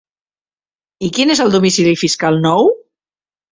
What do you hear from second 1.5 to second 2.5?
domicili fiscal